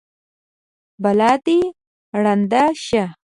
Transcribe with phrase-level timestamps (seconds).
[1.03, 1.59] بلا دې
[2.21, 3.03] ړنده شه!